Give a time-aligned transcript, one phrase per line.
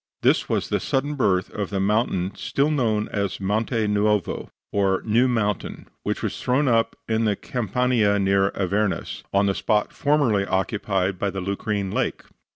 [0.23, 5.27] This was the sudden birth of the mountain still known as Monte Nuovo, or New
[5.27, 11.19] Mountain, which was thrown up in the Campania near Avernus, on the spot formerly occupied
[11.19, 12.23] by the Lucrine Lake.